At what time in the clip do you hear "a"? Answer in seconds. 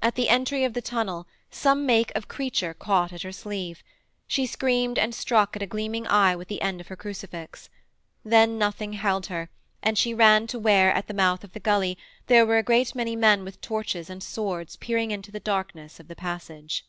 5.62-5.66, 12.58-12.62